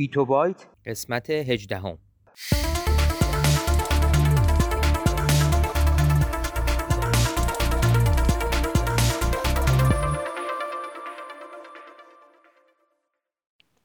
بیتو 0.00 0.24
بایت 0.24 0.66
قسمت 0.86 1.30
هجدهم 1.30 1.98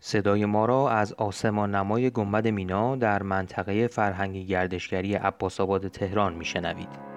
صدای 0.00 0.44
ما 0.44 0.66
را 0.66 0.90
از 0.90 1.12
آسمان 1.12 1.74
نمای 1.74 2.10
گنبد 2.10 2.48
مینا 2.48 2.96
در 2.96 3.22
منطقه 3.22 3.86
فرهنگی 3.86 4.46
گردشگری 4.46 5.14
عباس 5.14 5.60
آباد 5.60 5.88
تهران 5.88 6.34
میشنوید. 6.34 7.07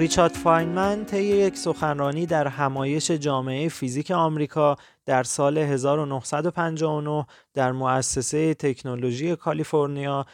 ریچارد 0.00 0.32
فاینمن 0.32 1.04
طی 1.04 1.22
یک 1.22 1.56
سخنرانی 1.56 2.26
در 2.26 2.48
همایش 2.48 3.10
جامعه 3.10 3.68
فیزیک 3.68 4.10
آمریکا 4.10 4.76
در 5.06 5.22
سال 5.22 5.58
1959 5.58 7.26
در 7.54 7.72
مؤسسه 7.72 8.54
تکنولوژی 8.54 9.36
کالیفرنیا 9.36 10.26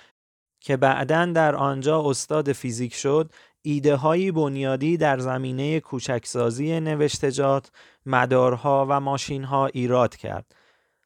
که 0.61 0.77
بعدا 0.77 1.27
در 1.27 1.57
آنجا 1.57 2.03
استاد 2.11 2.53
فیزیک 2.53 2.95
شد 2.95 3.31
ایده 3.63 3.97
هایی 3.97 4.33
بنیادی 4.33 4.97
در 4.97 5.19
زمینه 5.19 5.81
کوچکسازی 5.81 6.81
نوشتجات، 6.81 7.71
مدارها 8.07 8.87
و 8.89 9.01
ماشین 9.01 9.45
ها 9.45 9.67
ایراد 9.67 10.17
کرد. 10.17 10.55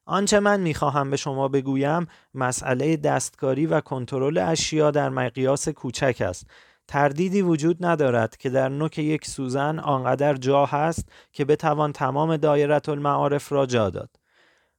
آنچه 0.06 0.40
من 0.40 0.60
می‌خواهم 0.60 1.10
به 1.10 1.16
شما 1.16 1.48
بگویم 1.48 2.06
مسئله 2.34 2.96
دستکاری 2.96 3.66
و 3.66 3.80
کنترل 3.80 4.38
اشیا 4.38 4.90
در 4.90 5.08
مقیاس 5.08 5.68
کوچک 5.68 6.16
است 6.20 6.46
تردیدی 6.90 7.42
وجود 7.42 7.86
ندارد 7.86 8.36
که 8.36 8.50
در 8.50 8.68
نوک 8.68 8.98
یک 8.98 9.26
سوزن 9.26 9.78
آنقدر 9.78 10.34
جا 10.34 10.66
هست 10.66 11.08
که 11.32 11.44
بتوان 11.44 11.92
تمام 11.92 12.36
دایرت 12.36 12.88
المعارف 12.88 13.52
را 13.52 13.66
جا 13.66 13.90
داد. 13.90 14.10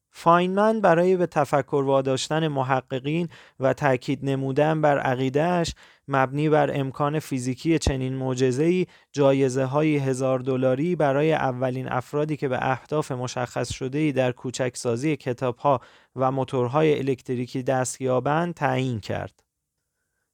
فاینمن 0.10 0.82
برای 0.82 1.18
به 1.18 1.26
تفکر 1.26 1.84
واداشتن 1.86 2.48
محققین 2.48 3.30
و 3.60 3.74
تاکید 3.74 4.20
نمودن 4.26 4.82
بر 4.82 5.00
عقیدهش 5.00 5.74
مبنی 6.08 6.50
بر 6.50 6.80
امکان 6.80 7.20
فیزیکی 7.20 7.80
چنین 7.80 8.14
معجزه‌ای 8.14 8.88
جایزه 9.12 9.66
های 9.66 9.98
هزار 9.98 10.40
دلاری 10.40 10.96
برای 10.96 11.34
اولین 11.34 11.92
افرادی 11.92 12.38
که 12.38 12.48
به 12.48 12.72
اهداف 12.72 13.12
مشخص 13.12 13.74
شده 13.74 14.12
در 14.12 14.32
کوچکسازی 14.32 15.16
کتابها 15.16 15.82
و 16.16 16.32
موتورهای 16.32 16.98
الکتریکی 16.98 17.64
دست 17.64 18.02
یابند 18.02 18.54
تعیین 18.54 19.00
کرد. 19.00 19.51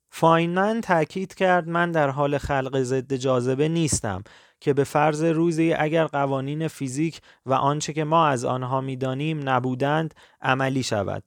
فاینمن 0.09 0.81
تاکید 0.81 1.35
کرد 1.35 1.69
من 1.69 1.91
در 1.91 2.09
حال 2.09 2.37
خلق 2.37 2.81
ضد 2.81 3.13
جاذبه 3.13 3.67
نیستم 3.67 4.23
که 4.59 4.73
به 4.73 4.83
فرض 4.83 5.23
روزی 5.23 5.73
اگر 5.73 6.05
قوانین 6.05 6.67
فیزیک 6.67 7.21
و 7.45 7.53
آنچه 7.53 7.93
که 7.93 8.03
ما 8.03 8.27
از 8.27 8.45
آنها 8.45 8.81
می‌دانیم 8.81 9.49
نبودند 9.49 10.13
عملی 10.41 10.83
شود 10.83 11.23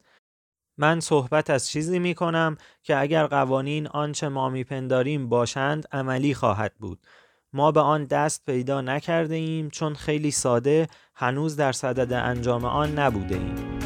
من 0.78 1.00
صحبت 1.00 1.50
از 1.50 1.68
چیزی 1.68 1.98
می 1.98 2.14
کنم 2.14 2.56
که 2.82 3.00
اگر 3.00 3.26
قوانین 3.26 3.86
آنچه 3.86 4.28
ما 4.28 4.48
میپنداریم 4.48 5.28
باشند 5.28 5.86
عملی 5.92 6.34
خواهد 6.34 6.72
بود 6.78 6.98
ما 7.52 7.72
به 7.72 7.80
آن 7.80 8.04
دست 8.04 8.46
پیدا 8.46 8.80
نکرده 8.80 9.34
ایم 9.34 9.70
چون 9.70 9.94
خیلی 9.94 10.30
ساده 10.30 10.86
هنوز 11.14 11.56
در 11.56 11.72
صدد 11.72 12.12
انجام 12.12 12.64
آن 12.64 12.98
نبوده 12.98 13.34
ایم. 13.34 13.79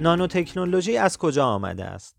نانوتکنولوژی 0.00 0.96
از 0.96 1.18
کجا 1.18 1.46
آمده 1.46 1.84
است؟ 1.84 2.16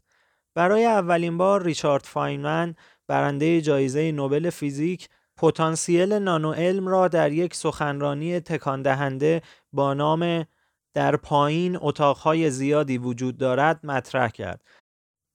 برای 0.56 0.86
اولین 0.86 1.38
بار 1.38 1.64
ریچارد 1.64 2.04
فاینمن 2.06 2.76
برنده 3.08 3.62
جایزه 3.62 4.12
نوبل 4.12 4.50
فیزیک 4.50 5.10
پتانسیل 5.38 6.14
نانو 6.14 6.52
علم 6.52 6.88
را 6.88 7.08
در 7.08 7.32
یک 7.32 7.56
سخنرانی 7.56 8.40
تکان 8.40 8.82
دهنده 8.82 9.42
با 9.74 9.94
نام 9.94 10.46
در 10.94 11.16
پایین 11.16 11.78
اتاقهای 11.82 12.50
زیادی 12.52 12.98
وجود 12.98 13.38
دارد 13.38 13.86
مطرح 13.86 14.30
کرد. 14.30 14.62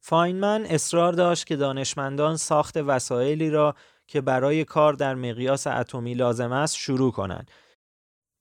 فاینمن 0.00 0.66
اصرار 0.66 1.12
داشت 1.12 1.46
که 1.46 1.56
دانشمندان 1.56 2.36
ساخت 2.36 2.76
وسایلی 2.76 3.50
را 3.50 3.74
که 4.06 4.20
برای 4.20 4.64
کار 4.64 4.92
در 4.92 5.14
مقیاس 5.14 5.66
اتمی 5.66 6.14
لازم 6.14 6.52
است 6.52 6.76
شروع 6.76 7.12
کنند 7.12 7.50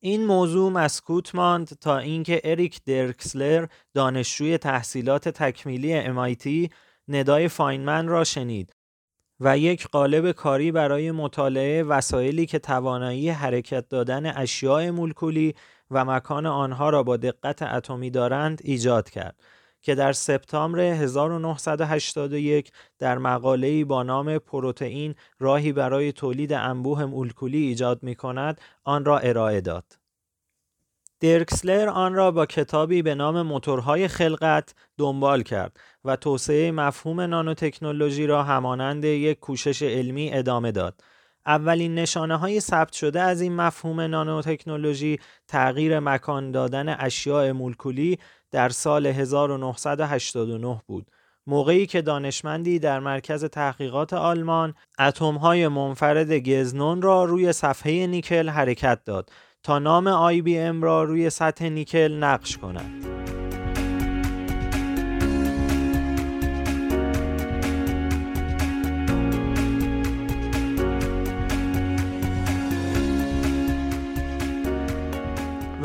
این 0.06 0.26
موضوع 0.26 0.72
مسکوت 0.72 1.36
ماند 1.36 1.68
تا 1.68 1.98
اینکه 1.98 2.42
اریک 2.44 2.84
درکسلر 2.84 3.68
دانشجوی 3.94 4.58
تحصیلات 4.58 5.30
تکمیلی 5.30 6.04
MIT 6.04 6.72
ندای 7.08 7.48
فاینمن 7.48 8.08
را 8.08 8.24
شنید 8.24 8.76
و 9.40 9.58
یک 9.58 9.88
قالب 9.88 10.32
کاری 10.32 10.72
برای 10.72 11.12
مطالعه 11.12 11.84
وسایلی 11.84 12.46
که 12.46 12.60
توانایی 12.60 13.30
حرکت 13.30 13.90
دادن 13.90 14.38
اشیاء 14.38 14.92
مولکولی 14.92 15.56
و 15.92 16.06
مکان 16.06 16.46
آنها 16.46 16.90
را 16.90 17.04
با 17.04 17.18
دقت 17.18 17.62
اتمی 17.62 18.10
دارند 18.10 18.62
ایجاد 18.64 19.10
کرد. 19.10 19.40
که 19.86 19.96
در 19.96 20.14
سپتامبر 20.14 20.80
1981 20.80 22.72
در 23.00 23.18
مقاله‌ای 23.18 23.84
با 23.84 24.04
نام 24.04 24.38
پروتئین 24.38 25.16
راهی 25.40 25.74
برای 25.74 26.12
تولید 26.12 26.54
انبوه 26.54 27.06
مولکولی 27.06 27.58
ایجاد 27.58 28.04
می 28.04 28.16
کند 28.16 28.62
آن 28.84 29.06
را 29.06 29.20
ارائه 29.20 29.62
داد. 29.62 29.84
درکسلر 31.20 31.90
آن 31.90 32.14
را 32.14 32.32
با 32.32 32.46
کتابی 32.46 33.02
به 33.02 33.16
نام 33.16 33.42
موتورهای 33.42 34.08
خلقت 34.08 34.76
دنبال 34.98 35.44
کرد 35.44 35.80
و 36.06 36.16
توسعه 36.16 36.72
مفهوم 36.72 37.22
نانوتکنولوژی 37.22 38.28
را 38.28 38.44
همانند 38.44 39.04
یک 39.04 39.40
کوشش 39.40 39.82
علمی 39.82 40.34
ادامه 40.34 40.72
داد. 40.72 41.04
اولین 41.46 41.96
نشانه 41.96 42.38
های 42.38 42.60
ثبت 42.60 42.94
شده 42.94 43.22
از 43.22 43.42
این 43.42 43.56
مفهوم 43.56 44.02
نانوتکنولوژی 44.02 45.20
تغییر 45.48 46.00
مکان 46.00 46.52
دادن 46.52 46.96
اشیاء 47.00 47.54
مولکولی 47.54 48.20
در 48.52 48.70
سال 48.70 49.06
1989 49.06 50.82
بود. 50.88 51.08
موقعی 51.48 51.86
که 51.86 52.02
دانشمندی 52.02 52.80
در 52.80 53.00
مرکز 53.00 53.46
تحقیقات 53.46 54.14
آلمان 54.14 54.74
اتمهای 55.00 55.68
منفرد 55.68 56.34
گزنون 56.34 57.02
را 57.02 57.24
روی 57.24 57.54
صفحه 57.54 58.08
نیکل 58.08 58.50
حرکت 58.50 59.00
داد 59.06 59.30
تا 59.64 59.80
نام 59.80 60.34
IBM 60.34 60.84
را 60.84 61.04
روی 61.04 61.30
سطح 61.30 61.70
نیکل 61.70 62.14
نقش 62.14 62.58
کند. 62.58 63.15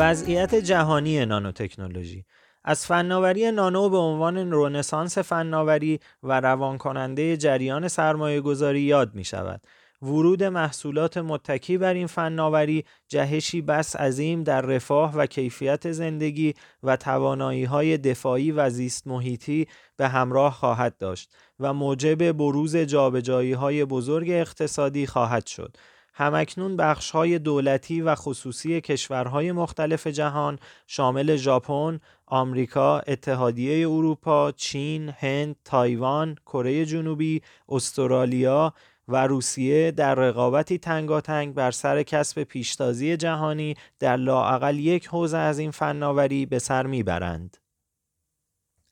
وضعیت 0.01 0.55
جهانی 0.55 1.27
نانوتکنولوژی 1.27 2.25
از 2.65 2.87
فناوری 2.87 3.53
نانو 3.53 3.89
به 3.89 3.97
عنوان 3.97 4.51
رونسانس 4.53 5.19
فناوری 5.19 6.01
و 6.23 6.41
روانکننده 6.41 7.37
جریان 7.37 7.89
سرمایه 7.89 8.41
گذاری 8.41 8.81
یاد 8.81 9.15
می 9.15 9.25
شود. 9.25 9.61
ورود 10.03 10.45
محصولات 10.45 11.17
متکی 11.17 11.79
بر 11.79 11.95
این 11.95 12.07
فناوری 12.07 12.85
جهشی 13.09 13.63
بس 13.63 13.97
عظیم 13.97 14.43
در 14.43 14.61
رفاه 14.61 15.17
و 15.17 15.27
کیفیت 15.27 15.93
زندگی 15.93 16.55
و 16.83 16.97
توانایی 16.97 17.65
های 17.65 17.99
دفاعی 17.99 18.53
و 18.53 18.71
زیست 18.71 19.07
محیطی 19.07 19.67
به 19.97 20.09
همراه 20.09 20.53
خواهد 20.53 20.97
داشت 20.99 21.33
و 21.61 21.73
موجب 21.75 22.33
بروز 22.33 22.77
جابجایی 22.77 23.53
های 23.53 23.85
بزرگ 23.85 24.31
اقتصادی 24.31 25.07
خواهد 25.07 25.47
شد. 25.47 25.77
همکنون 26.21 26.77
بخش 26.77 27.11
های 27.11 27.39
دولتی 27.39 28.01
و 28.01 28.15
خصوصی 28.15 28.81
کشورهای 28.81 29.53
مختلف 29.53 30.07
جهان 30.07 30.59
شامل 30.87 31.37
ژاپن، 31.37 32.01
آمریکا، 32.27 32.99
اتحادیه 32.99 33.89
اروپا، 33.89 34.53
چین، 34.53 35.09
هند، 35.09 35.57
تایوان، 35.65 36.37
کره 36.47 36.87
جنوبی، 36.87 37.43
استرالیا 37.69 38.75
و 39.09 39.27
روسیه 39.27 39.91
در 39.91 40.15
رقابتی 40.15 40.79
تنگاتنگ 40.79 41.55
بر 41.55 41.71
سر 41.71 42.03
کسب 42.03 42.43
پیشتازی 42.43 43.17
جهانی 43.17 43.75
در 43.99 44.17
لاعقل 44.17 44.79
یک 44.79 45.07
حوزه 45.07 45.39
از 45.39 45.59
این 45.59 45.71
فناوری 45.71 46.47
به 46.47 46.59
سر 46.59 46.87
می‌برند. 46.87 47.57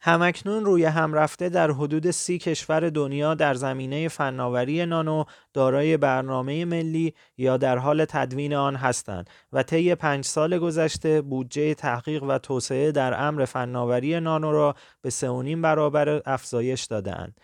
همکنون 0.01 0.65
روی 0.65 0.85
هم 0.85 1.15
رفته 1.15 1.49
در 1.49 1.71
حدود 1.71 2.11
سی 2.11 2.39
کشور 2.39 2.91
دنیا 2.91 3.35
در 3.35 3.55
زمینه 3.55 4.09
فناوری 4.09 4.87
نانو 4.87 5.25
دارای 5.53 5.97
برنامه 5.97 6.65
ملی 6.65 7.15
یا 7.37 7.57
در 7.57 7.79
حال 7.79 8.05
تدوین 8.05 8.55
آن 8.55 8.77
هستند 8.77 9.31
و 9.53 9.63
طی 9.63 9.95
پنج 9.95 10.25
سال 10.25 10.59
گذشته 10.59 11.23
بودجه 11.23 11.75
تحقیق 11.75 12.23
و 12.23 12.39
توسعه 12.39 12.93
در 12.93 13.27
امر 13.27 13.45
فناوری 13.45 14.21
نانو 14.21 14.53
را 14.53 14.75
به 15.03 15.11
سه 15.11 15.57
برابر 15.57 16.23
افزایش 16.27 16.85
دادهاند. 16.85 17.41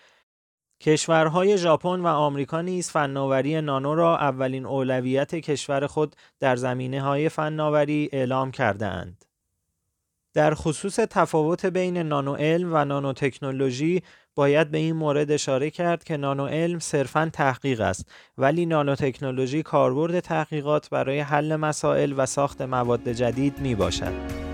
کشورهای 0.80 1.58
ژاپن 1.58 2.00
و 2.00 2.06
آمریکا 2.06 2.60
نیز 2.60 2.90
فناوری 2.90 3.60
نانو 3.60 3.94
را 3.94 4.18
اولین 4.18 4.66
اولویت 4.66 5.34
کشور 5.34 5.86
خود 5.86 6.16
در 6.40 6.56
زمینه 6.56 7.02
های 7.02 7.28
فناوری 7.28 8.08
اعلام 8.12 8.50
کرده 8.50 8.86
اند. 8.86 9.24
در 10.34 10.54
خصوص 10.54 10.96
تفاوت 10.96 11.66
بین 11.66 11.96
نانو 11.96 12.34
علم 12.34 12.74
و 12.74 12.84
نانو 12.84 13.12
تکنولوژی 13.12 14.02
باید 14.34 14.70
به 14.70 14.78
این 14.78 14.96
مورد 14.96 15.30
اشاره 15.30 15.70
کرد 15.70 16.04
که 16.04 16.16
نانو 16.16 16.46
علم 16.46 16.78
صرفا 16.78 17.30
تحقیق 17.32 17.80
است 17.80 18.10
ولی 18.38 18.66
نانو 18.66 18.94
تکنولوژی 18.94 19.62
کاربرد 19.62 20.20
تحقیقات 20.20 20.90
برای 20.90 21.20
حل 21.20 21.56
مسائل 21.56 22.14
و 22.16 22.26
ساخت 22.26 22.62
مواد 22.62 23.08
جدید 23.08 23.58
می 23.58 23.74
باشد. 23.74 24.53